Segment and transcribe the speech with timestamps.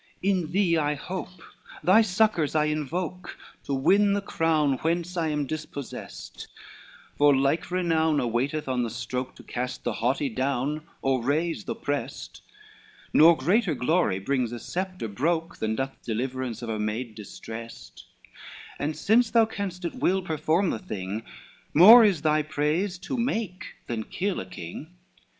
[0.23, 1.43] XLI "In thee I hope,
[1.83, 6.47] thy succors I invoke, To win the crown whence I am dispossest;
[7.19, 11.75] For like renown awaiteth on the stroke To cast the haughty down or raise the
[11.75, 12.41] opprest;
[13.13, 18.05] Nor greater glory brings a sceptre broke, Than doth deliverance of a maid distrest;
[18.79, 21.21] And since thou canst at will perform the thing,
[21.75, 24.95] More is thy praise to make, than kill a king.